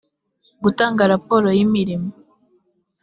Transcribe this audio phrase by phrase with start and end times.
[0.63, 2.09] gutanga raporo y imirimo